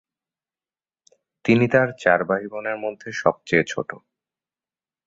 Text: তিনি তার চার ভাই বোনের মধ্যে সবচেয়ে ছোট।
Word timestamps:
তিনি 1.45 1.65
তার 1.67 1.89
চার 1.99 2.19
ভাই 2.23 2.43
বোনের 2.47 2.77
মধ্যে 2.77 3.09
সবচেয়ে 3.21 3.63
ছোট। 3.67 3.89